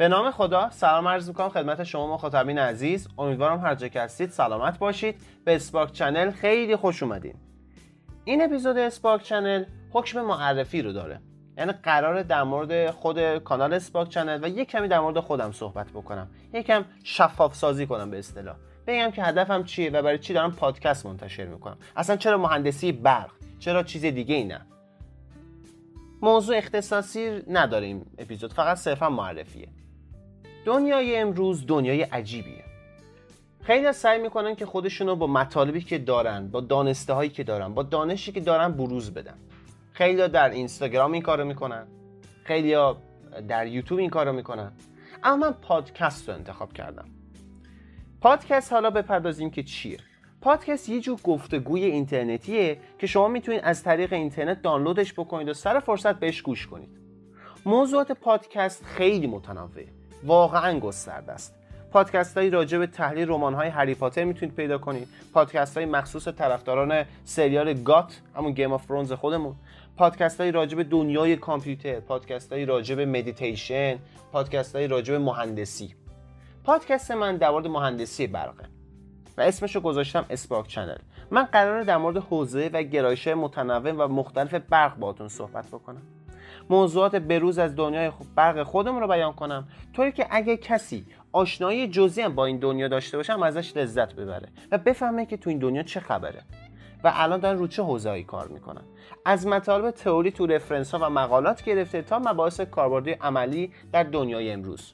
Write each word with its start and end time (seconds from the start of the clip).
به 0.00 0.08
نام 0.08 0.30
خدا 0.30 0.70
سلام 0.70 1.08
عرض 1.08 1.28
می‌کنم 1.28 1.48
خدمت 1.48 1.84
شما 1.84 2.14
مخاطبین 2.14 2.58
عزیز. 2.58 3.08
امیدوارم 3.18 3.60
هر 3.60 3.74
جا 3.74 3.88
که 3.88 4.00
هستید 4.00 4.30
سلامت 4.30 4.78
باشید. 4.78 5.14
به 5.44 5.56
Spark 5.56 5.92
Channel 5.92 6.30
خیلی 6.30 6.76
خوش 6.76 7.02
اومدین. 7.02 7.34
این 8.24 8.42
اپیزود 8.42 8.78
Spark 8.78 9.22
Channel 9.22 9.64
حکم 9.90 10.20
معرفی 10.20 10.82
رو 10.82 10.92
داره. 10.92 11.20
یعنی 11.58 11.72
قراره 11.72 12.22
در 12.22 12.42
مورد 12.42 12.90
خود 12.90 13.38
کانال 13.38 13.72
Spark 13.72 14.08
Channel 14.08 14.44
و 14.44 14.48
یک 14.48 14.70
کمی 14.70 14.88
در 14.88 15.00
مورد 15.00 15.20
خودم 15.20 15.52
صحبت 15.52 15.90
بکنم. 15.90 16.30
یکم 16.54 16.84
شفاف 17.04 17.54
سازی 17.54 17.86
کنم 17.86 18.10
به 18.10 18.18
اصطلاح. 18.18 18.56
بگم 18.86 19.10
که 19.10 19.22
هدفم 19.22 19.64
چیه 19.64 19.90
و 19.90 20.02
برای 20.02 20.18
چی 20.18 20.32
دارم 20.32 20.52
پادکست 20.52 21.06
منتشر 21.06 21.46
می‌کنم. 21.46 21.76
اصلا 21.96 22.16
چرا 22.16 22.38
مهندسی 22.38 22.92
برق؟ 22.92 23.30
چرا 23.58 23.82
چیز 23.82 24.04
دیگه 24.04 24.34
ای 24.34 24.44
نه؟ 24.44 24.60
موضوع 26.22 26.56
اختصاصی 26.56 27.42
نداره 27.48 27.86
این 27.86 28.06
اپیزود. 28.18 28.52
فقط 28.52 28.76
صرفا 28.76 29.08
معرفیه. 29.08 29.68
دنیای 30.64 31.16
امروز 31.16 31.66
دنیای 31.66 32.02
عجیبیه. 32.02 32.64
خیلی 33.62 33.92
سعی 33.92 34.22
می‌کنن 34.22 34.54
که 34.54 34.66
خودشونو 34.66 35.16
با 35.16 35.26
مطالبی 35.26 35.80
که 35.80 35.98
دارن 35.98 36.48
با 36.48 36.60
دانسته 36.60 37.12
هایی 37.12 37.30
که 37.30 37.44
دارن 37.44 37.74
با 37.74 37.82
دانشی 37.82 38.32
که 38.32 38.40
دارن 38.40 38.72
بروز 38.72 39.14
بدن. 39.14 39.38
خیلی 39.92 40.28
در 40.28 40.50
اینستاگرام 40.50 41.12
این 41.12 41.22
کارو 41.22 41.44
می‌کنن. 41.44 41.86
خیلی 42.44 42.76
در 43.48 43.66
یوتیوب 43.66 44.00
این 44.00 44.10
کارو 44.10 44.32
می‌کنن. 44.32 44.72
اما 45.22 45.36
من 45.36 45.52
پادکست 45.52 46.28
رو 46.28 46.34
انتخاب 46.34 46.72
کردم. 46.72 47.08
پادکست 48.20 48.72
حالا 48.72 48.90
بپردازیم 48.90 49.50
که 49.50 49.62
چیه. 49.62 49.98
پادکست 50.40 50.88
یه 50.88 51.00
جور 51.00 51.20
گفتگوی 51.24 51.84
اینترنتیه 51.84 52.80
که 52.98 53.06
شما 53.06 53.28
می‌تونید 53.28 53.60
از 53.64 53.82
طریق 53.82 54.12
اینترنت 54.12 54.62
دانلودش 54.62 55.12
بکنید 55.12 55.48
و 55.48 55.54
سر 55.54 55.80
فرصت 55.80 56.20
بهش 56.20 56.42
گوش 56.42 56.66
کنید. 56.66 57.00
موضوعات 57.66 58.12
پادکست 58.12 58.84
خیلی 58.84 59.26
متنوعه. 59.26 59.99
واقعا 60.24 60.80
گسترده 60.80 61.32
است. 61.32 61.54
پادکست 61.92 62.38
های 62.38 62.50
راجع 62.50 62.78
به 62.78 62.86
تحلیل 62.86 63.28
رمان 63.28 63.54
های 63.54 63.68
هری 63.68 63.94
پاتر 63.94 64.24
می‌تونید 64.24 64.54
پیدا 64.54 64.78
کنید. 64.78 65.08
پادکست 65.32 65.76
های 65.76 65.86
مخصوص 65.86 66.28
طرفداران 66.28 67.04
سریال 67.24 67.82
GOT 67.82 68.20
همون 68.36 68.52
Game 68.52 68.72
of 68.72 68.86
Thrones 68.86 69.12
خودمون. 69.12 69.54
پادکست 69.96 70.40
های 70.40 70.52
راجع 70.52 70.76
به 70.76 70.84
دنیای 70.84 71.36
کامپیوتر 71.36 72.00
پادکست 72.00 72.52
های 72.52 72.64
راجع 72.64 72.94
به 72.94 73.06
مدیتیشن 73.06 73.98
پادکست 74.32 74.76
های 74.76 74.86
راجع 74.86 75.12
به 75.12 75.18
مهندسی. 75.18 75.94
پادکست 76.64 77.10
من 77.10 77.36
در 77.36 77.50
مورد 77.50 77.66
مهندسی 77.66 78.26
برقه 78.26 78.64
و 79.38 79.40
اسمش 79.40 79.74
رو 79.74 79.80
گذاشتم 79.80 80.26
Spark 80.30 80.66
Channel 80.66 80.96
من 81.30 81.44
قراره 81.44 81.84
در 81.84 81.96
مورد 81.96 82.16
حوزه 82.16 82.70
و 82.72 82.82
گرایش 82.82 83.28
متنوع 83.28 83.92
و 83.92 84.08
مختلف 84.08 84.54
برق 84.54 84.96
باتون 84.96 85.28
صحبت 85.28 85.66
بکنم. 85.66 86.02
موضوعات 86.70 87.16
بروز 87.16 87.58
از 87.58 87.76
دنیای 87.76 88.10
برق 88.34 88.62
خودمون 88.62 89.00
رو 89.00 89.08
بیان 89.08 89.32
کنم. 89.32 89.68
طوری 89.92 90.12
که 90.12 90.26
اگه 90.30 90.56
کسی 90.56 91.06
آشنایی 91.32 91.88
جزئی 91.88 92.28
با 92.28 92.46
این 92.46 92.58
دنیا 92.58 92.88
داشته 92.88 93.16
باشه 93.16 93.32
هم 93.32 93.42
ازش 93.42 93.76
لذت 93.76 94.14
ببره 94.14 94.48
و 94.72 94.78
بفهمه 94.78 95.26
که 95.26 95.36
تو 95.36 95.50
این 95.50 95.58
دنیا 95.58 95.82
چه 95.82 96.00
خبره. 96.00 96.42
و 97.04 97.12
الان 97.14 97.40
دارن 97.40 97.58
رو 97.58 97.66
چه 97.66 97.82
حوزه‌ای 97.82 98.24
کار 98.24 98.48
می‌کنن. 98.48 98.82
از 99.24 99.46
مطالب 99.46 99.90
تئوری 99.90 100.30
تو 100.30 100.46
reference 100.46 100.94
ها 100.94 101.06
و 101.06 101.10
مقالات 101.10 101.64
گرفته 101.64 102.02
تا 102.02 102.18
مباحث 102.18 102.60
کاربردی 102.60 103.10
عملی 103.10 103.72
در 103.92 104.02
دنیای 104.02 104.52
امروز. 104.52 104.92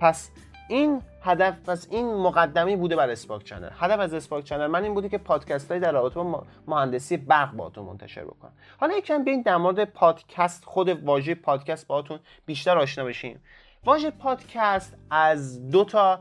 پس 0.00 0.30
این 0.70 1.02
هدف 1.22 1.60
پس 1.60 1.86
این 1.90 2.14
مقدمی 2.14 2.76
بوده 2.76 2.96
بر 2.96 3.10
Spark 3.10 3.44
Channel. 3.44 3.68
هدف 3.72 4.00
از 4.00 4.14
Spark 4.14 4.44
Channel 4.44 4.66
من 4.66 4.82
این 4.82 4.94
بوده 4.94 5.08
که 5.08 5.18
پادکست 5.18 5.70
های 5.70 5.80
در 5.80 5.92
رابطه 5.92 6.14
با 6.14 6.46
مهندسی 6.66 7.16
برق 7.16 7.52
باهاتون 7.52 7.84
منتشر 7.84 8.24
بکنم. 8.24 8.52
حالا 8.80 8.96
یکم 8.96 9.24
بیاین 9.24 9.42
در 9.42 9.56
مورد 9.56 9.84
پادکست 9.84 10.64
خود 10.64 10.88
واژه 11.04 11.34
پادکست 11.34 11.86
باهاتون 11.86 12.18
بیشتر 12.46 12.78
آشنا 12.78 13.04
بشیم. 13.04 13.42
واژه 13.84 14.10
پادکست 14.10 14.96
از 15.10 15.68
دو 15.70 15.84
تا 15.84 16.20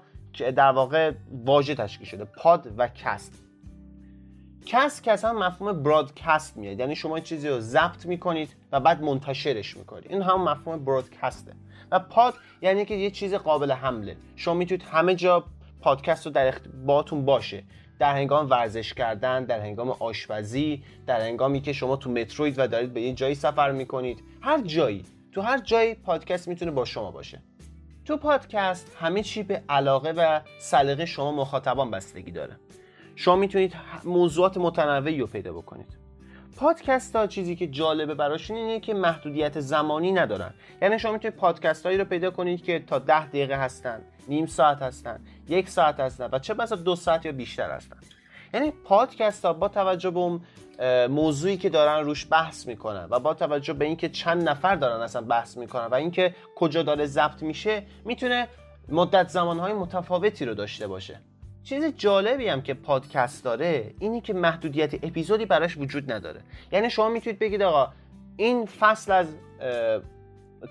در 0.55 0.71
واقع 0.71 1.11
واژه 1.45 1.75
تشکیل 1.75 2.07
شده. 2.07 2.25
pod 2.25 2.73
و 2.77 2.87
cast. 2.87 3.48
cast 4.65 5.03
که 5.03 5.11
اصلا 5.11 5.33
مفهوم 5.33 5.83
broadcast 5.83 6.57
میاد. 6.57 6.79
یعنی 6.79 6.95
شما 6.95 7.19
چیزی 7.19 7.49
رو 7.49 7.59
ضبط 7.59 8.05
می‌کنید 8.05 8.55
و 8.71 8.79
بعد 8.79 9.03
منتشرش 9.03 9.77
می‌کنید. 9.77 10.05
این 10.09 10.21
هم 10.21 10.43
مفهوم 10.43 10.85
broadcast 10.85 11.47
ه 11.47 11.53
و 11.91 11.99
pod 11.99 12.33
یعنی 12.61 12.85
که 12.85 12.95
یه 12.95 13.11
چیز 13.11 13.33
قابل 13.33 13.71
حمله. 13.71 14.17
شما 14.35 14.53
می‌تونید 14.53 14.83
همه 14.83 15.15
جا 15.15 15.45
پادکست 15.81 16.25
رو 16.25 16.31
در 16.31 16.55
باتون 16.85 17.25
باشه. 17.25 17.63
در 17.99 18.13
هنگام 18.13 18.49
ورزش 18.49 18.93
کردن 18.93 19.45
در 19.45 19.59
هنگام 19.59 19.89
آشپزی 19.89 20.83
در 21.07 21.21
هنگامی 21.21 21.61
که 21.61 21.73
شما 21.73 21.95
تو 21.95 22.11
متروید 22.11 22.55
و 22.57 22.67
دارید 22.67 22.93
به 22.93 23.01
یه 23.01 23.13
جایی 23.13 23.35
سفر 23.35 23.71
می‌کنید. 23.71 24.23
هر 24.41 24.61
جایی. 24.61 25.05
تو 25.31 25.41
هر 25.41 25.57
جایی 25.57 25.93
پادکست 25.93 26.47
می‌تونه 26.47 26.71
با 26.71 26.85
شما 26.85 27.11
باشه. 27.11 27.41
تو 28.05 28.17
پادکست 28.17 28.97
همه 28.99 29.23
چی 29.23 29.43
به 29.43 29.63
علاقه 29.69 30.11
و 30.11 30.41
سلیقه 30.59 31.05
شما 31.05 31.31
مخاطبان 31.31 31.91
بستگی 31.91 32.31
داره. 32.31 32.55
شما 33.19 33.35
می‌تونید 33.35 33.73
موضوعات 34.03 34.57
متنوعی 34.57 35.19
رو 35.19 35.27
پیدا 35.27 35.53
بکنید. 35.53 35.97
پادکست 36.57 37.15
ها 37.15 37.27
چیزی 37.27 37.55
که 37.55 37.67
جالبه 37.67 38.15
براشون 38.15 38.57
اینه 38.57 38.79
که 38.79 38.93
محدودیت 38.93 39.59
زمانی 39.59 40.11
ندارن. 40.11 40.53
یعنی 40.81 40.99
شما 40.99 41.11
می‌تونید 41.11 41.37
پادکست 41.37 41.85
هایی 41.85 41.97
رو 41.97 42.05
پیدا 42.05 42.31
کنید 42.31 42.63
که 42.63 42.79
تا 42.79 42.99
ده 42.99 43.27
دقیقه 43.27 43.55
هستن 43.55 44.01
نیم 44.27 44.45
ساعت 44.45 44.81
هستن 44.81 45.19
یک 45.47 45.69
ساعت 45.69 45.99
هستن 45.99 46.29
و 46.31 46.39
چه 46.39 46.53
بسا 46.53 46.75
دو 46.75 46.95
ساعت 46.95 47.25
یا 47.25 47.31
بیشتر 47.31 47.71
هستن. 47.71 47.97
یعنی 48.53 48.71
پادکست 48.71 49.45
ها 49.45 49.53
با 49.53 49.67
توجه 49.67 50.09
به 50.09 50.39
موضوعی 51.07 51.57
که 51.57 51.69
دارن 51.69 52.05
روش 52.05 52.27
بحث 52.31 52.67
می‌کنن 52.67 53.07
و 53.09 53.19
با 53.19 53.33
توجه 53.33 53.73
به 53.73 53.85
اینکه 53.85 54.09
چند 54.09 54.49
نفر 54.49 54.75
دارن 54.75 55.01
اصلا 55.01 55.21
بحث 55.21 55.57
می‌کنن 55.57 55.85
و 55.85 55.93
اینکه 55.93 56.35
کجا 56.55 56.83
داره 56.83 57.05
ضبط 57.05 57.43
میشه 57.43 57.83
می‌تونه 58.05 58.47
مدت 58.89 59.29
زمانهای 59.29 59.73
متفاوتی 59.73 60.45
رو 60.45 60.53
داشته 60.53 60.87
باشه. 60.87 61.19
چیز 61.69 61.83
جالبی 61.97 62.47
هم 62.47 62.61
که 62.61 62.73
پادکست 62.73 63.43
داره 63.43 63.93
اینه 63.99 64.21
که 64.21 64.33
محدودیت 64.33 64.93
اپیزودی 64.93 65.45
براش 65.45 65.77
وجود 65.77 66.11
نداره. 66.11 66.41
یعنی 66.71 66.89
شما 66.89 67.09
می‌تونید 67.09 67.39
بگید 67.39 67.61
آقا 67.61 67.93
این 68.37 68.65
فصل 68.65 69.11
از 69.11 69.27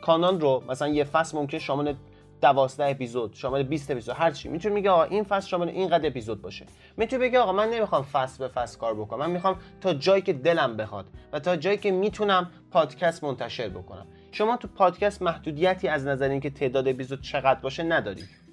کانال 0.03 0.41
رو 0.41 0.64
مثلا 0.69 0.88
یه 0.88 1.04
فصل 1.04 1.38
ممکن 1.38 1.59
شامل 1.59 1.94
دوازده 2.42 2.84
اپیزود 2.84 3.34
شامل 3.34 3.62
20 3.62 3.91
اپیزود 3.91 4.14
هر 4.19 4.31
چی. 4.31 4.48
می‌تونی 4.48 4.75
میگه 4.75 4.91
آقا 4.91 5.04
این 5.04 5.25
فصل 5.25 5.48
شامل 5.48 5.69
اینقدر 5.69 6.06
اپیزود 6.06 6.42
باشه. 6.42 6.66
می‌تونی 6.97 7.22
بگی 7.22 7.36
آقا 7.36 7.53
من 7.53 7.70
نمی‌خوام 7.70 8.03
فصل 8.03 8.38
به 8.38 8.48
فصل 8.48 8.78
کار 8.78 8.94
بکنم 8.94 9.19
من 9.19 9.30
می‌خوام 9.30 9.59
تا 9.80 9.94
جایی 9.94 10.22
که 10.22 10.32
دلم 10.32 10.76
بخواد 10.76 11.06
و 11.32 11.41
تا 11.41 11.56
جایی 11.56 11.76
که 11.78 11.91
می‌تونم 11.91 12.50
پادکست 12.70 13.25
منتشر 13.25 13.69
بکنم. 13.69 14.06
شما 14.32 14.56
تو 14.56 14.69
پادکست 14.69 15.22
محدودیتی 15.22 15.88
از 15.88 16.06
نظر 16.06 16.28
اینکه 16.28 16.50
تعداد 16.50 16.88
اپیزود 16.88 17.20
چقدر 17.20 17.60
باشه 17.60 17.82
ندارید. 17.82 18.47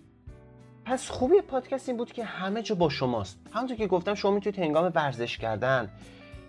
پس 0.85 1.09
خوبی 1.09 1.41
پادکست 1.41 1.89
این 1.89 1.97
بود 1.97 2.11
که 2.11 2.23
همه 2.23 2.61
جا 2.61 2.75
با 2.75 2.89
شماست. 2.89 3.39
همونطور 3.53 3.77
که 3.77 3.87
گفتم 3.87 4.13
شما 4.13 4.31
می‌تونید 4.31 4.59
هنگام 4.59 4.91
ورزش 4.95 5.37
کردن 5.37 5.89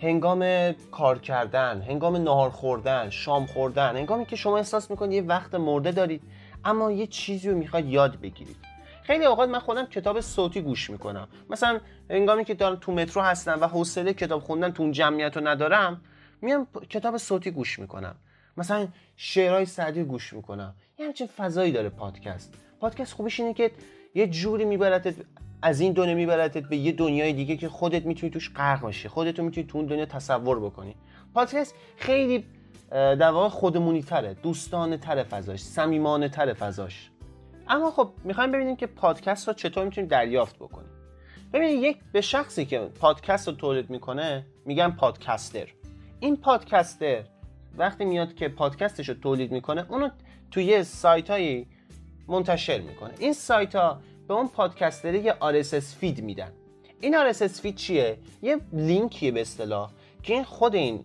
هنگام 0.02 0.72
کار 0.72 1.18
کردن 1.18 1.82
هنگام 1.82 2.16
نهار 2.16 2.50
خوردن 2.50 3.10
شام 3.10 3.46
خوردن 3.46 3.96
هنگامی 3.96 4.26
که 4.26 4.36
شما 4.36 4.56
احساس 4.56 4.90
می‌کنید 4.90 5.12
یه 5.12 5.22
وقت 5.22 5.54
مرده 5.54 5.92
دارید 5.92 6.22
اما 6.64 6.92
یه 6.92 7.06
چیزی 7.06 7.50
رو 7.50 7.56
می‌خواید 7.56 7.86
یاد 7.86 8.20
بگیرید. 8.20 8.56
خیلی 9.02 9.24
اوقات 9.24 9.48
من 9.48 9.58
خودم 9.58 9.86
کتاب 9.86 10.20
صوتی 10.20 10.60
گوش 10.60 10.90
می‌کنم. 10.90 11.28
مثلا 11.50 11.80
هنگامی 12.10 12.44
که 12.44 12.54
دارم 12.54 12.76
تو 12.76 12.92
مترو 12.92 13.22
هستم 13.22 13.60
و 13.60 13.64
حوصله 13.66 14.14
کتاب 14.14 14.42
خوندن 14.42 14.70
تو 14.70 14.82
اون 14.82 14.92
جمعیت 14.92 15.36
رو 15.36 15.48
ندارم 15.48 16.00
میام 16.42 16.66
کتاب 16.90 17.16
صوتی 17.16 17.50
گوش 17.50 17.78
می‌کنم. 17.78 18.14
مثلا 18.56 18.88
شعرهای 19.16 19.66
سعدی 19.66 20.02
گوش 20.02 20.32
می‌کنم. 20.32 20.74
یه 20.98 21.06
همچین 21.06 21.26
فضایی 21.26 21.72
داره 21.72 21.88
پادکست. 21.88 22.54
پادکست 22.80 23.12
خوبیش 23.12 23.40
اینه 23.40 23.54
که 23.54 23.70
یه 24.16 24.26
جوری 24.26 24.64
میبرتت 24.64 25.14
از 25.62 25.80
این 25.80 25.92
دنیا 25.92 26.14
میبرتت 26.14 26.62
به 26.62 26.76
یه 26.76 26.92
دنیای 26.92 27.32
دیگه 27.32 27.56
که 27.56 27.68
خودت 27.68 28.06
می‌تونی 28.06 28.32
توش 28.32 28.50
غرق 28.54 28.80
باشی. 28.80 29.08
خودت 29.08 29.40
می‌تونی 29.40 29.66
تو 29.66 29.78
اون 29.78 29.86
دنیا 29.86 30.06
تصور 30.06 30.60
بکنی. 30.60 30.94
پادکست 31.34 31.74
خیلی 31.96 32.44
در 32.90 33.30
واقع 33.30 33.48
خودمونی 33.48 34.02
تره 34.02 34.34
دوستانه 34.34 34.96
تره 34.96 35.22
فضاش 35.22 35.60
صمیمانه 35.60 36.28
تره 36.28 36.52
فضاش. 36.52 37.10
اما 37.68 37.90
خب 37.90 38.10
می‌خوایم 38.24 38.52
ببینیم 38.52 38.76
که 38.76 38.86
پادکست 38.86 39.48
رو 39.48 39.54
چطور 39.54 39.84
می‌تونیم 39.84 40.08
دریافت 40.08 40.56
بکنیم. 40.56 40.90
ببینید 41.52 41.84
یک 41.84 41.98
به 42.12 42.20
شخصی 42.20 42.64
که 42.64 42.78
پادکست 42.78 43.48
رو 43.48 43.54
تولید 43.54 43.90
می‌کنه 43.90 44.46
میگن 44.64 44.90
پادکستر. 44.90 45.66
این 46.20 46.36
پادکستر 46.36 47.22
وقتی 47.78 48.04
میاد 48.04 48.34
که 48.34 48.48
پادکستش 48.48 49.08
رو 49.08 49.14
تولید 49.14 49.52
می‌کنه 49.52 49.86
اونو 49.88 50.08
توی 50.50 50.84
سایت 50.84 51.30
هایی 51.30 51.66
منتشر 52.28 52.80
می‌کنه. 52.80 53.10
این 53.18 53.32
سایت 53.32 53.74
ها 53.74 54.00
به 54.28 54.34
اون 54.34 54.48
podcaster 54.48 55.11
ی 55.11 55.18
یه 55.18 55.32
RSS 55.32 55.84
feed 56.00 56.24
میدن. 56.24 56.52
این 57.00 57.32
RSS 57.32 57.60
feed 57.60 57.74
چیه؟ 57.74 58.18
یه 58.42 58.60
لینکیه 58.72 59.30
به 59.30 59.40
اصطلاح 59.40 59.90
که 60.22 60.32
این 60.34 60.44
خود 60.44 60.74
این 60.74 61.04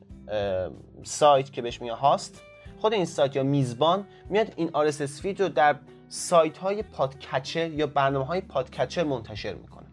سایت 1.04 1.52
که 1.52 1.62
بهش 1.62 1.82
میگه 1.82 1.94
host 1.94 2.42
خود 2.80 2.94
این 2.94 3.06
سایت 3.06 3.36
یا 3.36 3.44
میزبان 3.44 4.08
میاد 4.30 4.54
این 4.56 4.70
RSS 4.70 5.22
feed 5.22 5.42
رو 5.42 5.50
در 5.50 5.76
سایت 6.10 6.58
های 6.58 6.84
podcatcher 6.84 7.72
یا 7.72 7.88
برنامه 7.88 8.26
های 8.26 8.42
podcatcher 8.42 9.04
منتشر 9.04 9.54
می‌کنه. 9.54 9.88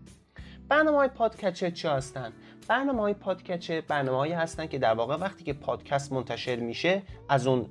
برنامه 0.69 0.96
های 0.96 1.08
podcatcher 1.08 1.70
چی 1.70 1.88
هستن؟ 1.88 2.32
برنامه 2.69 3.00
های 3.00 3.14
podcatcher 3.14 3.80
برنامه 3.80 4.19
هایی 4.19 4.32
هستن 4.32 4.66
که 4.66 4.78
در 4.78 4.94
واقع 4.94 5.16
وقتی 5.16 5.44
که 5.44 5.52
پادکست 5.52 6.12
منتشر 6.12 6.56
میشه 6.56 7.02
از 7.28 7.46
اون 7.46 7.62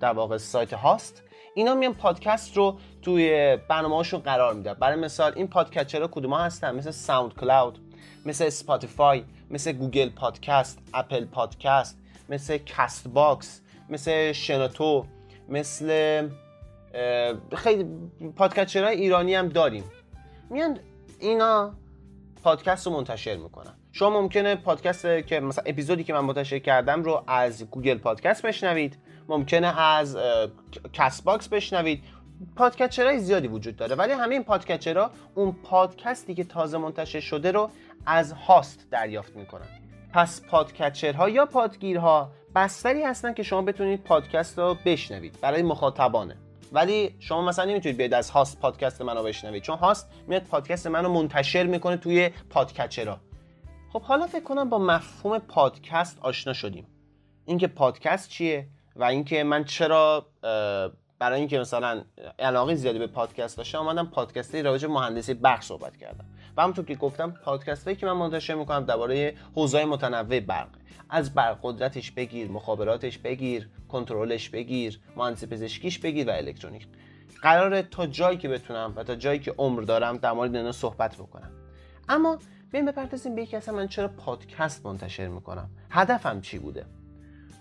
در 0.00 0.12
واقع 0.12 0.36
سایت 0.36 0.72
host 0.72 1.22
اینا 1.54 1.74
میان 1.74 1.94
پادکست 1.94 2.56
رو 2.56 2.78
توی 3.02 3.56
برنامه‌هاشون 3.68 4.20
قرار 4.20 4.54
میدن. 4.54 4.74
برای 4.74 4.96
مثال 4.96 5.32
این 5.36 5.48
podcatcher 5.48 6.03
ها 6.03 6.08
کدوم 6.08 6.34
هستن؟ 6.34 6.74
مثل 6.74 6.90
SoundCloud 6.90 7.78
مثل 8.26 8.44
Spotify 8.44 9.24
مثل 9.50 9.72
Google 9.72 10.08
Podcast 10.08 10.78
Apple 10.94 11.24
Podcast 11.24 11.98
مثل 12.28 12.58
Castbox 12.58 13.60
مثل 13.88 14.32
شنوتو 14.32 15.06
مثل 15.48 16.28
خیلی 17.56 17.86
podcatcher 18.36 18.86
های 18.86 18.96
ایرانی 18.96 19.34
هم 19.34 19.48
داریم. 19.48 19.84
میان 20.50 20.78
اینا 21.20 21.74
پادکست 22.42 22.86
رو 22.86 22.92
منتشر 22.92 23.36
می‌کنن. 23.36 23.74
شما 23.92 24.20
ممکنه 24.20 24.54
پادکست 24.54 25.02
که 25.26 25.40
مثلا 25.40 25.64
اپیزودی 25.66 26.04
که 26.04 26.12
من 26.12 26.20
منتشر 26.20 26.58
کردم 26.58 27.02
رو 27.02 27.24
از 27.26 27.70
Google 27.70 27.98
Podcast 27.98 28.46
بشنوید. 28.46 28.96
ممکنه 29.28 29.80
از 29.80 30.18
Castbox 30.92 31.48
بشنوید. 31.48 32.04
podcatcher 32.56 33.08
های 33.08 33.18
زیادی 33.18 33.48
وجود 33.48 33.76
داره 33.76 33.96
ولی 33.96 34.12
همه 34.12 34.34
این 34.34 34.44
podcatcher 34.44 35.04
ها 35.04 35.10
اون 35.34 35.52
پادکستی 35.52 36.34
که 36.34 36.44
تازه 36.44 36.78
منتشر 36.78 37.20
شده 37.20 37.52
رو 37.52 37.70
از 38.06 38.32
host 38.32 38.86
دریافت 38.90 39.36
می‌کنن. 39.36 39.66
پس 40.12 40.42
podcatcher 40.42 41.20
ها 41.20 41.28
یا 41.28 41.46
پادگیرها 41.46 42.30
بستری 42.54 43.02
هستن 43.02 43.34
که 43.34 43.42
شما 43.42 43.62
بتونید 43.62 44.02
پادکست 44.02 44.58
رو 44.58 44.76
بشنوید. 44.84 45.38
برای 45.40 45.62
مخاطبانه. 45.62 46.36
ولی 46.72 47.16
شما 47.18 47.42
مثلا 47.42 47.64
نمی‌تونید 47.64 47.96
بیاید 47.96 48.14
از 48.14 48.30
host 48.30 48.60
پادکست 48.60 49.02
منو 49.02 49.22
بشنوید 49.22 49.62
چون 49.62 49.78
host 49.78 50.10
میاد 50.26 50.42
پادکست 50.42 50.86
منو 50.86 51.08
منتشر 51.08 51.62
می‌کنه 51.66 51.96
توی 51.96 52.30
podcatcher 52.50 53.14
ها 53.14 53.20
خب 53.92 54.02
حالا 54.02 54.26
فکر 54.26 54.44
کنم 54.44 54.68
با 54.68 54.78
مفهوم 54.78 55.38
پادکست 55.38 56.18
آشنا 56.22 56.52
شدیم. 56.52 56.86
اینکه 57.44 57.66
پادکست 57.66 58.28
چیه؟ 58.28 58.68
و 58.96 59.04
اینکه 59.04 59.44
من 59.44 59.64
چرا 59.64 60.26
برای 61.18 61.38
اینکه 61.38 61.58
مثلا 61.58 62.04
علاقه 62.38 62.74
زیادی 62.74 62.98
به 62.98 63.06
پادکست 63.06 63.56
داشتم 63.56 63.78
اومدم 63.78 64.06
پادکستی 64.06 64.62
راجع 64.62 64.88
مهندسی 64.88 65.34
برق 65.34 65.62
صحبت 65.62 65.96
کردم. 65.96 66.24
و 66.56 66.62
همونطور 66.62 66.84
که 66.84 66.94
گفتم 66.94 67.30
پادکست 67.30 67.88
که 67.88 68.06
من 68.06 68.12
منتشر 68.12 68.54
می‌کنم 68.54 68.84
درباره 68.84 69.34
حوزه‌های 69.54 69.86
متنوع 69.86 70.40
برق. 70.40 70.68
از 71.10 71.34
برق 71.34 71.58
قدرتش 71.62 72.10
بگیر 72.10 72.50
مخابراتش 72.50 73.18
بگیر 73.18 73.68
کنترلش 73.88 74.48
بگیر 74.48 75.00
مهندسی 75.16 75.46
پزشکیش 75.46 75.98
بگیر 75.98 76.28
و 76.28 76.32
الکترونیک. 76.32 76.86
قراره 77.42 77.82
تا 77.82 78.06
جایی 78.06 78.38
که 78.38 78.48
بتونم 78.48 78.92
و 78.96 79.02
تا 79.02 79.14
جایی 79.14 79.38
که 79.38 79.54
عمر 79.58 79.82
دارم 79.82 80.16
در 80.16 80.32
مورد 80.32 80.56
اینا 80.56 80.72
صحبت 80.72 81.16
بکنم. 81.16 81.50
اما 82.08 82.38
بیایم 82.70 82.86
بپردازیم 82.86 83.34
به 83.34 83.42
یکی 83.42 83.56
اصلا 83.56 83.74
من 83.74 83.88
چرا 83.88 84.08
پادکست 84.08 84.86
منتشر 84.86 85.28
می‌کنم. 85.28 85.70
هدفم 85.90 86.40
چی 86.40 86.58
بوده؟ 86.58 86.86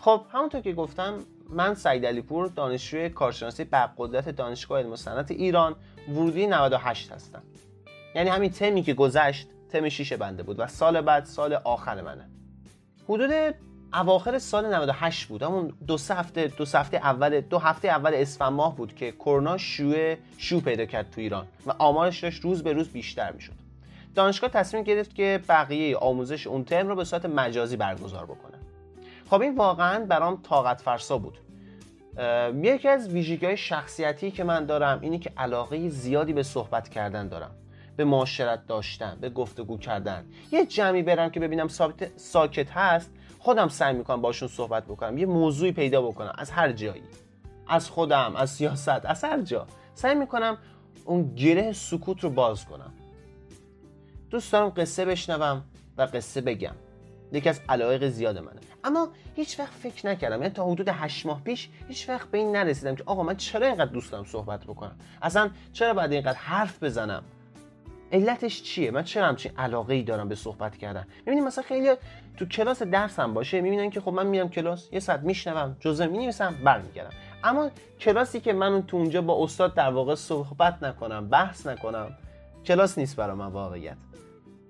خب 0.04 0.22
همونطور 0.32 0.62
که 0.62 0.74
گفتم 0.74 1.20
من 1.50 1.76
سعید 1.76 2.06
علیپور 2.06 2.48
دانشجوی 2.48 3.10
کارشناسی 3.10 3.64
برق 3.64 3.92
قدرت 3.98 4.30
دانشگاه 4.30 4.80
علم 4.80 4.96
صنعت 4.96 5.32
ایران 5.32 5.76
ورودی 6.10 6.48
98 6.48 7.12
هستم. 7.12 7.42
یعنی 8.16 8.30
همین 8.30 8.50
تمی 8.52 8.84
که 8.84 8.94
گذشت 8.94 9.48
تم 9.70 9.90
شیش 9.90 10.14
بنده 10.14 10.44
بود 10.44 10.60
و 10.60 10.68
سال 10.68 11.02
بعد 11.02 11.26
سال 11.26 11.54
آخر 11.54 12.02
منه. 12.02 12.30
حدود 13.10 13.56
اواخر 13.94 14.40
سال 14.40 14.74
98 14.74 15.28
بود. 15.28 15.44
همون 15.44 15.74
دو 15.88 15.98
سه 15.98 16.16
هفته 16.16 16.48
دو 16.48 16.66
هفته 16.74 16.98
اول 16.98 17.42
دو 17.42 17.58
هفته 17.58 17.88
اول 17.88 18.12
اسفند 18.14 18.54
ماه 18.54 18.76
بود 18.76 18.96
که 18.96 19.12
کرونا 19.12 19.58
شیوع 19.58 20.16
شو 20.38 20.62
پیدا 20.62 20.86
کرد 20.86 21.12
تو 21.12 21.22
ایران 21.22 21.48
و 21.66 21.72
آمارش 21.80 22.24
داشت 22.24 22.42
روز 22.42 22.64
به 22.64 22.74
روز 22.74 22.90
بیشتر 22.90 23.32
می‌شد. 23.32 23.54
دانشگاه 24.16 24.50
تصمیم 24.50 24.84
گرفت 24.84 25.16
که 25.16 25.40
بقیه 25.50 25.98
آموزش 25.98 26.48
اون 26.48 26.64
ترم 26.64 26.88
رو 26.88 26.96
به 26.96 27.04
صورت 27.04 27.26
مجازی 27.26 27.78
برگزار 27.78 28.26
بکنه. 28.26 28.63
خب 29.34 29.42
این 29.42 29.56
واقعا 29.56 30.06
برام 30.06 30.42
طاقت 30.44 30.82
فرسا 30.82 31.18
بود. 31.18 31.38
یکی 32.64 32.88
از 32.88 33.10
ویژگی 33.10 33.46
های 33.46 33.58
شخصیتی 33.58 34.32
که 34.32 34.44
من 34.44 34.66
دارم 34.66 35.02
اینی 35.02 35.20
که 35.20 35.32
علاقه 35.38 35.90
زیادی 35.90 36.34
به 36.34 36.44
صحبت 36.44 36.90
کردن 36.90 37.28
دارم. 37.28 37.52
به 37.98 38.06
معاشرت 38.06 38.68
داشتن 38.68 39.18
به 39.22 39.30
گفتگو 39.30 39.78
کردن. 39.78 40.26
یه 40.52 40.66
جمعی 40.66 41.04
برم 41.04 41.30
که 41.30 41.40
ببینم 41.40 41.68
ساکت 42.16 42.72
هست 42.72 43.12
خودم 43.40 43.68
سعی 43.68 43.94
می‌کنم 43.94 44.22
باشون 44.22 44.48
صحبت 44.48 44.86
بکنم. 44.86 45.18
یه 45.18 45.26
موضوعی 45.26 45.72
پیدا 45.72 46.02
بکنم 46.02 46.34
از 46.38 46.52
هر 46.52 46.72
جایی. 46.72 47.04
از 47.68 47.90
خودم 47.90 48.36
از 48.36 48.50
سیاست 48.50 49.06
از 49.06 49.24
هر 49.24 49.42
جا. 49.42 49.68
سعی 49.94 50.16
می‌کنم 50.16 50.58
اون 51.06 51.36
گره 51.36 51.74
سکوت 51.74 52.24
رو 52.24 52.30
باز 52.30 52.66
کنم. 52.66 52.94
دوست 54.30 54.52
دارم 54.52 54.70
قصه 54.70 55.06
بشنوم 55.06 55.64
و 55.98 56.02
قصه 56.02 56.42
بگم. 56.42 56.76
یکی 57.34 57.50
از 57.50 57.62
علایق 57.70 58.08
زیاد 58.08 58.38
منه. 58.38 58.60
اما 58.84 59.08
هیچ 59.36 59.60
وقت 59.60 59.74
فکر 59.74 60.08
نکردم. 60.08 60.42
یعنی 60.42 60.54
تا 60.54 60.66
حدود 60.66 60.90
هشت 60.90 61.26
ماه 61.26 61.42
پیش 61.44 61.70
هیچ 61.88 62.10
وقت 62.10 62.32
به 62.32 62.38
این 62.38 62.56
نرسیدم 62.56 62.96
که 62.96 63.04
آقا 63.06 63.24
من 63.24 63.36
چرا 63.36 63.68
اینقدر 63.68 63.92
دوست 63.92 64.24
صحبت 64.24 64.64
بکنم؟ 64.64 64.96
اصلا 65.22 65.50
چرا 65.74 65.94
باید 65.94 66.12
اینقدر 66.12 66.38
حرف 66.38 66.84
بزنم؟ 66.84 67.24
علتش 68.12 68.64
چیه؟ 68.64 68.92
من 68.92 69.04
چرا 69.04 69.28
همچین 69.28 69.52
علاقه 69.58 69.94
ای 69.94 70.04
دارم 70.04 70.30
به 70.30 70.36
صحبت 70.36 70.78
کردن؟ 70.78 71.08
می‌بینید 71.26 71.44
مثلا 71.44 71.64
خیلی 71.64 71.96
تو 72.38 72.46
کلاس 72.46 72.84
درسم 72.84 73.34
باشه 73.34 73.62
می‌بینن 73.62 73.90
که 73.90 74.02
خب 74.02 74.12
من 74.12 74.28
میرم 74.28 74.50
کلاس 74.50 74.90
یه 74.92 75.00
ساعت 75.00 75.20
میشنوم 75.20 75.78
جزء 75.80 76.08
می‌نویسم 76.08 76.56
برمیگردم. 76.64 77.12
اما 77.44 77.72
کلاسی 78.00 78.40
که 78.40 78.54
من 78.54 78.84
تو 78.84 78.98
اونجا 78.98 79.22
با 79.22 79.44
استاد 79.44 79.74
در 79.74 79.90
واقع 79.90 80.16
صحبت 80.16 80.84
نکنم 80.84 81.30
بحث 81.30 81.68
نکنم 81.68 82.18
کلاس 82.66 82.98
نیست 82.98 83.16
برای 83.16 83.36
من 83.36 83.48
واقعیت. 83.48 83.98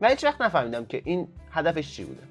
و 0.02 0.10
هیچ 0.10 0.24
وقت 0.24 0.42
نفهمیدم 0.42 0.86
که 0.86 1.02
این 1.06 1.28
هدفش 1.52 1.96
چی 1.96 2.06
بوده. 2.06 2.24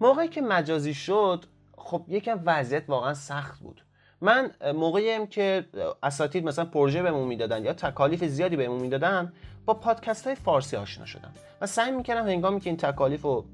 موقعی 0.00 0.28
که 0.28 0.40
مجازی 0.40 0.94
شد 0.94 1.44
خب 1.76 2.04
یکم 2.08 2.40
وضعیت 2.44 2.84
واقعا 2.88 3.14
سخت 3.14 3.60
بود. 3.60 3.82
من 4.20 4.50
موقعی 4.74 5.26
که 5.26 5.66
اساتید 6.02 6.44
مثلا 6.44 6.64
پروژه 6.64 7.02
بهمون 7.02 7.28
می‌دادن 7.28 7.64
یا 7.64 7.72
تکالیف 7.72 8.24
زیادی 8.24 8.56
بهمون 8.56 8.80
می‌دادن 8.80 9.32
با 9.66 9.74
پادکست 9.74 10.26
های 10.26 10.36
فارسی 10.36 10.76
آشنا 10.76 11.06
شدم 11.06 11.32
و 11.60 11.66
سعی 11.66 11.90
می‌کردم 11.90 12.28
هنگامی 12.28 12.60
که 12.60 12.70
این 12.70 12.76
تکالیف 12.76 13.24
و 13.24 13.44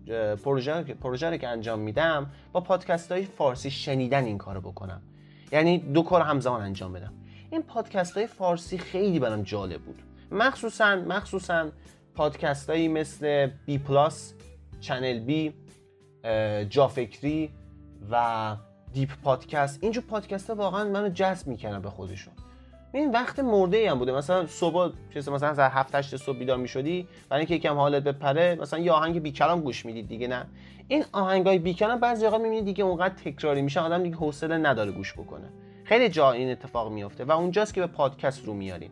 پروژه, 0.44 0.82
پروژه 0.82 1.31
رو 1.31 1.37
که 1.37 1.49
انجام 1.49 1.79
میدم 1.79 2.31
با 2.52 2.61
پادکست 2.61 3.12
های 3.12 3.25
فارسی 3.25 3.70
شنیدن 3.70 4.25
این 4.25 4.38
کارو 4.38 4.61
بکنم. 4.61 5.02
یعنی 5.52 5.79
دو 5.79 6.02
کار 6.02 6.20
همزمان 6.20 6.62
انجام 6.62 6.93
بدم. 6.93 7.12
این 7.50 7.62
پادکست 7.62 8.17
های 8.17 8.26
فارسی 8.26 8.79
خیلی 8.79 9.19
برام 9.19 9.43
جالب 9.43 9.81
بود. 9.81 10.02
مخصوصا 10.31 10.97
مخصوصا 10.97 11.69
پادکست 12.14 12.70
هایی 12.70 12.88
مثل 12.88 13.50
BPlus 13.66 14.34
ChannelB 14.81 15.55
جافکری 16.69 17.50
و 18.11 18.56
Deep 18.93 19.11
Podcast. 19.25 19.78
اینجور 19.82 20.05
پادکست 20.05 20.50
ها 20.50 20.56
واقعا 20.56 20.85
منو 20.85 21.09
جذب 21.09 21.47
می‌کنن 21.47 21.82
به 21.82 21.91
خودشون. 21.91 22.35
یه 22.93 23.11
وقت 23.11 23.38
مرده 23.38 23.76
ای 23.76 23.87
هم 23.87 23.99
بوده. 23.99 24.12
مثلا 24.12 24.47
صبح 24.47 24.93
چیز 25.14 25.28
مثلا 25.28 25.54
ساعت 25.54 25.73
7 25.73 25.95
8 25.95 26.16
صبح 26.16 26.38
بیدار 26.38 26.57
می‌شدی 26.57 27.09
برای 27.28 27.40
اینکه 27.40 27.54
یکم 27.54 27.75
حالت 27.75 28.02
بپره 28.02 28.59
مثلا 28.61 28.78
یه 28.78 28.93
آهنگ 28.93 29.23
بیکلام 29.23 29.61
گوش 29.61 29.87
می‌دید 29.87 30.09
دیگه 30.09 30.28
نه. 30.28 30.47
این 30.88 31.04
آهنگای 31.12 31.59
بیکلام 31.59 32.00
بعضی 32.00 32.26
وقت 32.26 32.40
می‌بینید 32.40 32.64
دیگه 32.64 32.85
اونقدر 32.85 33.14
تکراری 33.14 33.62
میشه 33.62 33.81
آدم 33.81 34.02
دیگه 34.02 34.16
حوصله 34.16 34.59
نداره 34.59 34.93
گوش 34.93 35.12
بکنه. 35.12 35.49
خیلی 35.85 36.09
جا 36.09 36.33
این 36.33 36.50
اتفاق 36.50 36.93
میفته 36.93 37.25
و 37.25 37.33
اونجاست 37.33 37.75
که 37.75 37.81
به 37.81 37.87
پادکست 37.87 38.45
رو 38.45 38.54
میاریم. 38.54 38.90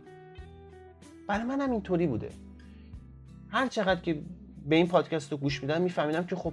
برای 1.26 1.44
من 1.44 1.60
هم 1.60 1.70
اینطوری 1.70 2.06
بوده. 2.06 2.30
هر 3.48 3.66
چقدر 3.66 4.00
که 4.00 4.22
به 4.68 4.76
این 4.76 4.88
پادکست 4.88 5.32
رو 5.32 5.38
گوش 5.38 5.62
میدم 5.62 5.82
میفهمیدم 5.82 6.24
که 6.24 6.36
خب 6.36 6.52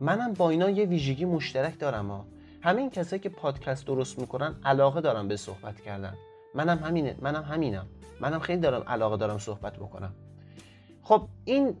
منم 0.00 0.32
با 0.32 0.50
اینا 0.50 0.70
یه 0.70 0.84
ویژگی 0.84 1.24
مشترک 1.24 1.78
دارم 1.78 2.10
ها 2.10 2.26
همین 2.62 2.90
کسایی 2.90 3.20
که 3.20 3.28
پادکست 3.28 3.86
درست 3.86 4.18
می‌کنن 4.18 4.54
علاقه 4.64 5.00
دارم 5.00 5.28
به 5.28 5.36
صحبت 5.36 5.80
کردن. 5.80 6.14
منم 6.54 6.78
همینه 6.78 7.16
منم 7.20 7.42
همینم. 7.42 7.86
منم 8.20 8.38
خیلی 8.38 8.60
دارم 8.60 8.82
علاقه 8.82 9.16
دارم 9.16 9.38
صحبت 9.38 9.76
بکنم. 9.76 10.12
خب 11.02 11.28
این 11.44 11.76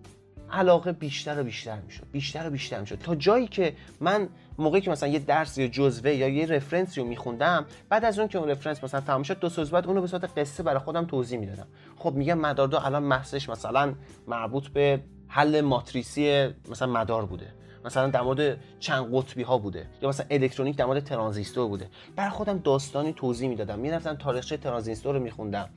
علاقه 0.50 0.92
بیشتر 0.92 1.40
و 1.40 1.44
بیشتر 1.44 1.80
می‌شد 1.80 2.06
بیشتر 2.12 2.46
و 2.46 2.50
بیشتر 2.50 2.80
می‌شد. 2.80 2.98
تا 2.98 3.14
جایی 3.14 3.46
که 3.46 3.74
من 4.00 4.28
موقعی 4.58 4.80
که 4.80 4.90
مثلا 4.90 5.08
یه 5.08 5.18
درس 5.18 5.58
یا 5.58 5.68
جزوه 5.68 6.10
یا 6.10 6.28
یه 6.28 6.46
رفرنسی 6.46 7.00
رو 7.00 7.06
میخوندم 7.06 7.66
بعد 7.88 8.04
از 8.04 8.18
اون 8.18 8.28
که 8.28 8.38
اون 8.38 8.48
رفرنس 8.48 8.84
مثلا 8.84 9.00
تمام 9.00 9.22
شد 9.22 9.38
دو 9.38 9.48
سوز 9.48 9.70
بعد 9.70 9.86
اونو 9.86 10.00
به 10.00 10.06
صورت 10.06 10.38
قصه 10.38 10.62
برای 10.62 10.78
خودم 10.78 11.04
توضیح 11.04 11.38
می‌دادم. 11.38 11.66
خب 11.96 12.14
میگم 12.14 12.38
مدار 12.38 12.68
دو 12.68 12.78
الان 12.78 13.02
محضش 13.02 13.48
مثلا 13.48 13.94
مربوط 14.26 14.68
به 14.68 15.00
حل 15.28 15.60
ماتریسی 15.60 16.48
مثلا 16.70 16.92
مدار 16.92 17.26
بوده. 17.26 17.57
مثلا 17.84 18.06
در 18.06 18.20
مورد 18.20 18.58
چند 18.80 19.14
قطبی 19.14 19.42
ها 19.42 19.58
بوده 19.58 19.86
یا 20.02 20.08
مثلا 20.08 20.26
الکترونیک 20.30 20.76
در 20.76 20.84
مورد 20.84 21.04
ترانزیستور 21.04 21.68
بوده. 21.68 21.88
برای 22.16 22.30
خودم 22.30 22.58
داستانی 22.58 23.12
توضیح 23.12 23.48
می‌دادم. 23.48 23.78
می‌رفتم 23.78 24.14
تاریخچه 24.14 24.56
ترانزیستور 24.56 25.14
رو 25.14 25.20
میخوندم. 25.20 25.68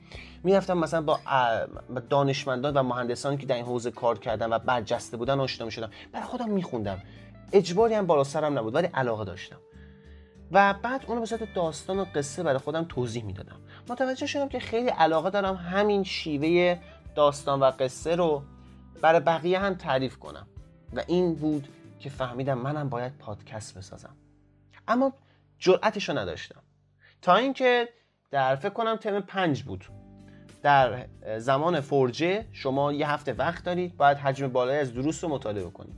می‌رفتم 0.42 0.78
مثلا 0.78 1.02
با 1.02 1.18
دانشمندان 2.10 2.76
و 2.76 2.82
مهندسانی 2.82 3.36
که 3.36 3.46
در 3.46 3.54
این 3.54 3.64
حوزه 3.64 3.90
کار 3.90 4.18
کردن 4.18 4.52
و 4.52 4.58
برجسته 4.58 5.16
بودن 5.16 5.40
آشنا 5.40 5.64
می‌شدم. 5.64 5.90
برای 6.12 6.26
خودم 6.26 6.50
میخوندم. 6.50 7.02
اجباری 7.52 7.94
هم 7.94 8.06
بالا 8.06 8.24
سرم 8.24 8.58
نبود 8.58 8.74
ولی 8.74 8.86
علاقه 8.86 9.24
داشتم. 9.24 9.56
و 10.52 10.74
بعد 10.82 11.04
اونو 11.06 11.20
به 11.20 11.26
صورت 11.26 11.54
داستان 11.54 12.00
و 12.00 12.04
قصه 12.14 12.42
برای 12.42 12.58
خودم 12.58 12.86
توضیح 12.88 13.24
می‌دادم. 13.24 13.56
متوجه 13.88 14.26
شدم 14.26 14.48
که 14.48 14.60
خیلی 14.60 14.88
علاقه 14.88 15.30
دارم 15.30 15.56
همین 15.56 16.04
شیوه 16.04 16.78
داستان 17.14 17.60
و 17.60 17.64
قصه 17.64 18.16
رو 18.16 18.42
برای 19.02 19.20
بقیه 19.20 19.58
هم 19.58 19.74
تعریف 19.74 20.16
کنم. 20.16 20.46
و 20.92 21.02
این 21.06 21.34
بود 21.34 21.68
که 22.02 22.10
فهمیدم 22.10 22.58
منم 22.58 22.88
باید 22.88 23.18
پادکست 23.18 23.78
بسازم. 23.78 24.16
اما 24.88 25.12
جرأتش 25.58 26.08
رو 26.08 26.18
نداشتم. 26.18 26.62
تا 27.22 27.36
اینکه 27.36 27.88
در 28.30 28.56
فکر 28.56 28.72
کنم 28.72 28.96
ترم 28.96 29.22
پنج 29.22 29.62
بود. 29.62 29.84
در 30.62 31.06
زمان 31.38 31.80
فرجه 31.80 32.44
شما 32.52 32.92
یه 32.92 33.10
هفته 33.10 33.32
وقت 33.32 33.64
دارید 33.64 33.96
باید 33.96 34.18
حجم 34.18 34.48
بالای 34.48 34.78
از 34.78 34.94
دروس 34.94 35.24
رو 35.24 35.30
مطالعه 35.30 35.70
کنید. 35.70 35.94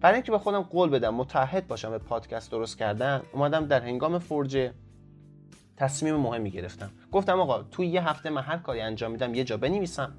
برای 0.00 0.14
اینکه 0.14 0.32
به 0.32 0.38
خودم 0.38 0.62
قول 0.62 0.88
بدم 0.88 1.14
متحد 1.14 1.66
باشم 1.66 1.90
به 1.90 1.98
پادکست 1.98 2.50
درست 2.50 2.78
کردن 2.78 3.22
اومدم 3.32 3.66
در 3.66 3.80
هنگام 3.80 4.18
فرجه 4.18 4.74
تصمیم 5.76 6.16
مهمی 6.16 6.50
گرفتم. 6.50 6.90
گفتم 7.12 7.40
آقا 7.40 7.62
توی 7.62 7.86
یه 7.86 8.08
هفته 8.08 8.30
من 8.30 8.42
هر 8.42 8.56
کاری 8.56 8.80
انجام 8.80 9.10
میدم 9.10 9.34
یه 9.34 9.44
جا 9.44 9.56
بنویسم. 9.56 10.12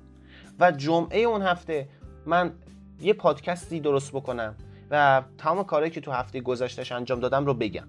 و 0.60 0.72
جمعه 0.72 1.20
اون 1.20 1.41
هفته 1.41 1.89
من 2.25 2.53
یه 3.01 3.13
پادکستی 3.13 3.79
درست 3.79 4.12
بکنم. 4.12 4.56
و 4.91 5.24
تمام 5.38 5.63
کارهایی 5.63 5.91
که 5.91 6.01
تو 6.01 6.12
هفته 6.12 6.41
گذشتهش 6.41 6.91
انجام 6.91 7.20
دادم 7.20 7.46
رو 7.46 7.53
بگم. 7.53 7.88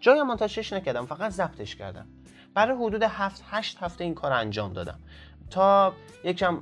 جایی 0.00 0.22
منتشرش 0.22 0.72
نکردم 0.72 1.06
فقط 1.06 1.30
ضبطش 1.30 1.76
کردم. 1.76 2.06
برای 2.54 2.76
حدود 2.76 3.02
هفت 3.02 3.44
هشت 3.50 3.78
هفته 3.80 4.04
این 4.04 4.14
کار 4.14 4.32
انجام 4.32 4.72
دادم. 4.72 4.98
تا 5.50 5.92
یکم 6.24 6.60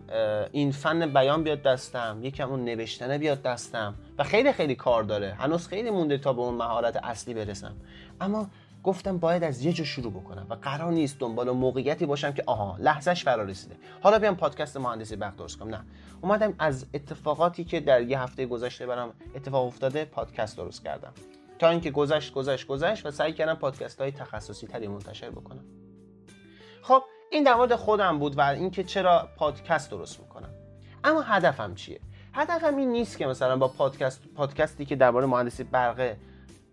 این 0.52 0.72
فن 0.72 1.12
بیان 1.12 1.44
بیاد 1.44 1.62
دستم 1.62 2.18
یکم 2.22 2.48
اون 2.48 2.64
نوشتنه 2.64 3.18
بیاد 3.18 3.42
دستم. 3.42 3.94
و 4.18 4.24
خیلی 4.24 4.52
خیلی 4.52 4.74
کار 4.74 5.02
داره. 5.02 5.34
هنوز 5.34 5.68
خیلی 5.68 5.90
مونده 5.90 6.18
تا 6.18 6.32
به 6.32 6.40
اون 6.40 6.54
مهارت 6.54 6.96
اصلی 6.96 7.34
برسم. 7.34 7.76
اما 8.20 8.50
گفتم 8.86 9.18
باید 9.18 9.44
از 9.44 9.64
یه 9.64 9.72
جا 9.72 9.84
شروع 9.84 10.12
بکنم 10.12 10.46
و 10.50 10.54
قرار 10.54 10.92
نیست 10.92 11.18
دنبال 11.18 11.50
موقعیتی 11.50 12.06
باشم 12.06 12.32
که 12.32 12.42
آها 12.46 12.76
لحظهش 12.78 13.24
فرا 13.24 13.42
رسیده. 13.42 13.76
حالا 14.00 14.18
بیام 14.18 14.36
پادکست 14.36 14.76
مهندسی 14.76 15.16
بخت 15.16 15.36
درست 15.36 15.58
کنم. 15.58 15.70
نه. 15.70 15.84
اومدم 16.20 16.54
از 16.58 16.86
اتفاقاتی 16.94 17.64
که 17.64 17.80
در 17.80 18.02
یه 18.02 18.20
هفته 18.20 18.46
گذشته 18.46 18.86
برام 18.86 19.12
اتفاق 19.34 19.66
افتاده 19.66 20.04
پادکست 20.04 20.56
درست 20.56 20.84
کردم. 20.84 21.12
تا 21.58 21.68
اینکه 21.68 21.90
گذشت 21.90 22.34
گذشت 22.34 22.66
گذشت 22.66 23.06
و 23.06 23.10
سعی 23.10 23.32
کردم 23.32 23.54
پادکست 23.54 24.00
های 24.00 24.10
تخصصی 24.10 24.66
تری 24.66 24.88
منتشر 24.88 25.30
بکنم. 25.30 25.64
خب 26.82 27.02
این 27.30 27.44
در 27.44 27.54
مورد 27.54 27.74
خودم 27.74 28.18
بود 28.18 28.38
و 28.38 28.40
اینکه 28.40 28.84
چرا 28.84 29.28
پادکست 29.36 29.90
درست 29.90 30.20
می‌کنم. 30.20 30.50
اما 31.04 31.22
هدفم 31.22 31.74
چیه؟ 31.74 32.00
هدفم 32.32 32.76
این 32.76 32.92
نیست 32.92 33.18
که 33.18 33.26
مثلا 33.26 33.56
با 33.56 33.68
پادکست 33.68 34.22
پادکستی 34.34 34.84
که 34.84 34.96
درباره 34.96 35.26
مهندسی 35.26 35.64
برقه 35.64 36.16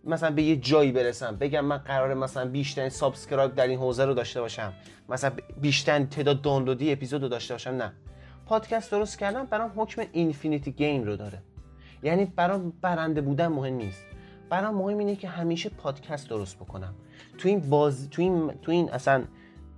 مثلا 0.04 0.32
به 0.32 0.44
یه 0.44 0.56
جایی 0.56 0.92
برسم 0.92 1.36
بگم 1.36 1.66
من 1.66 1.78
قراره 1.78 2.14
مثلا 2.14 2.50
بیشترین 2.50 2.90
subscribe 2.90 3.56
در 3.56 3.68
این 3.68 3.80
حوزه 3.80 4.06
رو 4.06 4.14
داشته 4.14 4.42
باشم. 4.42 4.74
مثلا 5.10 5.32
بیشترین 5.62 6.08
تعداد 6.08 6.42
دانلودی 6.42 6.92
اپیزود 6.92 7.24
رو 7.24 7.30
داشته 7.30 7.54
باشم 7.54 7.70
نه. 7.70 7.94
پادکست 8.46 8.92
درست 8.92 9.20
کردم 9.20 9.46
برام 9.46 9.72
حکم 9.76 10.04
infinity 10.12 10.72
game 10.72 11.04
رو 11.04 11.16
داره. 11.16 11.42
یعنی 12.04 12.26
برام 12.26 12.74
برنده 12.82 13.22
بودن 13.22 13.48
مهم 13.48 13.74
نیست. 13.74 14.04
برام 14.50 14.76
مهم 14.76 14.98
اینه 14.98 15.16
که 15.16 15.28
همیشه 15.28 15.70
پادکست 15.70 16.30
درست 16.30 16.56
بکنم. 16.56 16.94
تو 17.38 17.50
این 17.50 17.60
باز 17.60 18.10
تو 18.10 18.22
این 18.22 18.54
تو 18.62 18.72
این 18.72 18.90
اصلا 18.92 19.24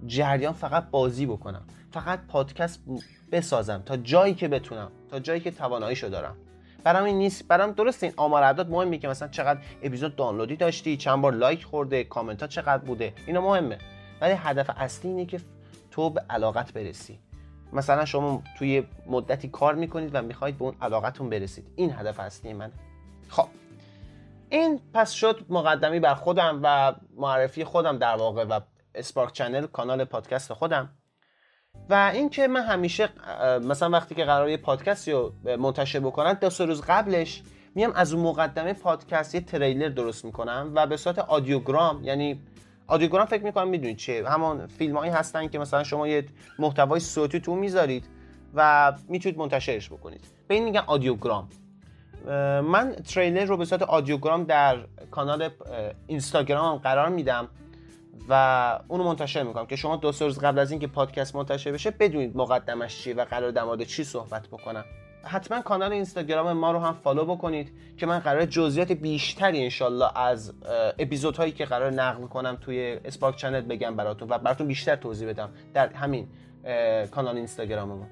جریان 0.05 0.53
فقط 0.53 0.89
بازی 0.89 1.25
بکنم. 1.25 1.63
فقط 1.91 2.19
پادکست 2.27 2.79
بسازم 3.31 3.83
تا 3.85 3.97
جایی 3.97 4.33
که 4.33 4.47
بتونم 4.47 4.91
تا 5.09 5.19
جایی 5.19 5.39
که 5.39 5.51
تواناییشو 5.51 6.07
دارم. 6.07 6.35
برام 6.85 7.03
این 7.03 7.17
نیست. 7.17 7.47
برام 7.47 7.71
درست 7.71 8.03
این 8.03 8.13
آمار 8.17 8.43
اعداد 8.43 8.69
مهمه 8.69 8.97
که 8.97 9.07
مثلا 9.07 9.27
چقدر 9.27 9.59
اپیزود 9.83 10.15
دانلودی 10.15 10.55
داشتی 10.55 10.97
چند 10.97 11.21
بار 11.21 11.33
لایک 11.33 11.63
خورده 11.63 12.03
کامنت 12.03 12.41
ها 12.41 12.47
چقدر 12.47 12.83
بوده 12.83 13.13
اینا 13.27 13.41
مهمه. 13.41 13.77
ولی 14.21 14.33
هدف 14.33 14.69
اصلی 14.77 15.11
اینه 15.11 15.25
که 15.25 15.41
تو 15.91 16.09
به 16.09 16.21
علاقت 16.29 16.73
برسی. 16.73 17.19
مثلا 17.73 18.05
شما 18.05 18.43
توی 18.57 18.83
مدتی 19.07 19.47
کار 19.47 19.75
می‌کنید 19.75 20.09
و 20.13 20.21
می‌خواید 20.21 20.57
به 20.57 20.65
اون 20.65 20.75
علاقتون 20.81 21.29
برسید. 21.29 21.67
این 21.75 21.93
هدف 21.93 22.19
اصلی 22.19 22.53
منه. 22.53 22.73
خب. 23.29 23.47
این 24.49 24.79
پس 24.93 25.11
شد 25.11 25.45
مقدمی 25.49 25.99
بر 25.99 26.15
خودم 26.15 26.59
و 26.63 26.93
معرفی 27.17 27.63
خودم 27.63 27.97
در 27.97 28.15
واقع 28.15 28.43
و 28.43 28.59
اسپارک 28.95 29.33
چنل 29.33 29.65
کانال 29.65 30.03
پادکست 30.03 30.53
خودم. 30.53 30.89
و 31.89 32.11
اینکه 32.13 32.47
من 32.47 32.61
همیشه 32.61 33.09
مثلا 33.63 33.89
وقتی 33.89 34.15
که 34.15 34.25
قرار 34.25 34.49
یه 34.49 34.57
پادکستی 34.57 35.11
رو 35.11 35.33
منتشر 35.59 35.99
بکنم 35.99 36.33
دو 36.33 36.49
سه 36.49 36.65
روز 36.65 36.81
قبلش 36.81 37.43
میام 37.75 37.91
از 37.95 38.13
اون 38.13 38.23
مقدمه 38.23 38.73
پادکست 38.73 39.35
یه 39.35 39.41
تریلر 39.41 39.89
درست 39.89 40.25
می‌کنم 40.25 40.71
و 40.75 40.87
به 40.87 40.97
صورت 40.97 41.19
آدیوگرام 41.19 42.03
یعنی 42.03 42.41
audiogram 42.87 43.25
فکر 43.25 43.43
می‌کنم 43.43 43.67
می‌دونید 43.67 43.97
چیه 43.97 44.29
همون 44.29 44.67
فیلم 44.67 44.97
هایی 44.97 45.11
هستن 45.11 45.47
که 45.47 45.59
مثلا 45.59 45.83
شما 45.83 46.07
یه 46.07 46.25
محتوای 46.59 46.99
صوتی 46.99 47.39
تو 47.39 47.55
می‌ذارید 47.55 48.07
و 48.53 48.93
می‌تونید 49.09 49.37
منتشرش 49.37 49.89
بکنید. 49.89 50.21
به 50.47 50.55
این 50.55 50.63
میگن 50.63 50.83
audiogram. 50.87 51.49
من 52.63 52.95
تریلر 53.13 53.45
رو 53.45 53.57
به 53.57 53.65
صورت 53.65 53.81
audiogram 53.81 54.43
در 54.43 54.77
کانال 55.11 55.49
اینستاگرام 56.07 56.77
قرار 56.77 57.09
میدم. 57.09 57.47
و 58.29 58.79
اونو 58.87 59.03
منتشر 59.03 59.43
می‌کنم 59.43 59.65
که 59.65 59.75
شما 59.75 59.95
دو 59.95 60.11
روز 60.19 60.39
قبل 60.39 60.59
از 60.59 60.71
اینکه 60.71 60.87
پادکست 60.87 61.35
منتشر 61.35 61.71
بشه 61.71 61.91
بدونید 61.91 62.37
مقدمش 62.37 63.01
چیه 63.01 63.15
و 63.15 63.25
قراره 63.25 63.51
در 63.51 63.63
مورد 63.63 63.83
چی 63.83 64.03
صحبت 64.03 64.47
بکنم. 64.47 64.85
حتما 65.23 65.61
کانال 65.61 65.91
اینستاگرام 65.91 66.53
ما 66.53 66.71
رو 66.71 66.79
هم 66.79 66.93
follow 66.93 67.25
بکنید 67.25 67.71
که 67.97 68.05
من 68.05 68.19
قرار 68.19 68.45
جزئیات 68.45 68.91
بیشتری 68.91 69.63
انشالله 69.63 70.17
از 70.17 70.53
اپیزودهایی 70.99 71.51
که 71.51 71.65
قرار 71.65 71.91
نقل 71.91 72.25
کنم 72.25 72.57
توی 72.61 72.99
اسپاک 73.05 73.35
چنل 73.35 73.61
بگم 73.61 73.95
براتون 73.95 74.29
و 74.29 74.37
براتون 74.37 74.67
بیشتر 74.67 74.95
توضیح 74.95 75.29
بدم 75.29 75.49
در 75.73 75.93
همین 75.93 76.27
کانال 77.11 77.35
اینستاگرام 77.35 77.89
ما. 77.89 78.07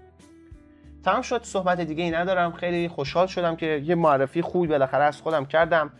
تمام 1.05 1.21
شد 1.21 1.43
صحبت 1.43 1.81
دیگه 1.81 2.03
ای 2.03 2.11
ندارم. 2.11 2.51
خیلی 2.51 2.87
خوشحال 2.87 3.27
شدم 3.27 3.55
که 3.55 3.81
یه 3.85 3.95
معرفی 3.95 4.41
خوبی 4.41 4.67
بالاخره 4.67 5.03
از 5.03 5.21
خودم 5.21 5.45
کردم. 5.45 5.91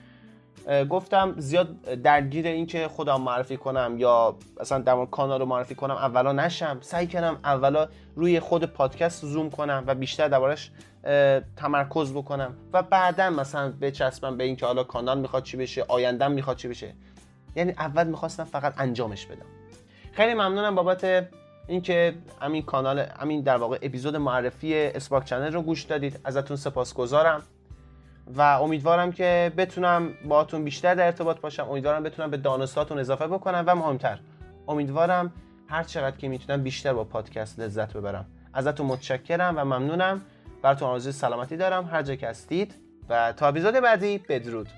گفتم 0.90 1.34
زیاد 1.38 1.82
درگیر 1.82 2.48
این 2.48 2.68
که 2.68 2.88
خودم 2.88 3.22
معرفی 3.22 3.58
کنم 3.58 3.96
یا 3.98 4.36
اصلا 4.60 4.80
در 4.80 5.06
کانال 5.06 5.40
رو 5.40 5.46
معرفی 5.46 5.76
کنم 5.76 5.96
اولا 5.96 6.32
نشم. 6.32 6.78
سعی 6.82 7.08
کردم 7.08 7.40
اولا 7.44 7.88
روی 8.16 8.40
خود 8.40 8.66
پادکست 8.66 9.26
زوم 9.26 9.50
کنم 9.50 9.84
و 9.88 9.96
بیشتر 9.96 10.28
دربارش 10.28 10.72
تمرکز 11.58 12.14
بکنم. 12.14 12.56
و 12.74 12.84
بعدا 12.84 13.30
مثلا 13.30 13.74
بچسبم 13.82 14.38
به 14.38 14.44
اینکه 14.44 14.66
حالا 14.66 14.84
کانال 14.84 15.20
می‌خواد 15.20 15.44
چی 15.44 15.58
بشه 15.58 15.86
آیندم 15.88 16.32
می‌خواد 16.32 16.58
چی 16.58 16.68
بشه. 16.68 16.94
یعنی 17.56 17.72
اول 17.72 18.08
می‌خواستم 18.08 18.44
فقط 18.44 18.74
انجامش 18.78 19.26
بدم. 19.26 19.46
خیلی 20.12 20.34
ممنونم 20.34 20.76
بابت 20.76 21.28
اینکه 21.68 22.16
همین 22.42 22.62
کانال 22.62 23.00
همین 23.00 23.42
در 23.42 23.58
واقع 23.58 23.78
اپیزود 23.82 24.16
معرفی 24.16 24.76
اسپاک 24.76 25.26
چنل 25.26 25.54
رو 25.54 25.62
گوش 25.62 25.84
دادید. 25.84 26.20
ازتون 26.24 26.58
سپاسگزارم. 26.58 27.44
و 28.28 28.42
امیدوارم 28.42 29.12
که 29.12 29.52
بتونم 29.58 30.14
باهاتون 30.26 30.64
بیشتر 30.64 30.96
در 30.96 31.06
ارتباط 31.06 31.40
باشم. 31.40 31.70
امیدوارم 31.70 32.04
بتونم 32.04 32.32
به 32.32 32.38
دانستاتون 32.38 33.00
اضافه 33.00 33.28
بکنم 33.28 33.64
و 33.68 33.76
مهمتر 33.76 34.20
امیدوارم 34.68 35.34
هر 35.68 35.84
چقدر 35.84 36.18
که 36.18 36.28
می‌تونم 36.28 36.64
بیشتر 36.64 36.94
با 36.94 37.04
پادکست 37.04 37.60
لذت 37.60 37.94
ببرم. 37.94 38.26
ازتون 38.54 38.86
متشکرم 38.86 39.58
و 39.58 39.66
ممنونم. 39.66 40.22
براتون 40.62 40.88
آرزوی 40.88 41.12
سلامتی 41.12 41.58
دارم. 41.58 41.86
هر 41.86 42.02
جا 42.02 42.16
که 42.16 42.28
هستید. 42.28 42.76
و 43.10 43.34
تا 43.34 43.48
اپیزود 43.48 43.74
بعدی 43.74 44.18
بدرود. 44.18 44.70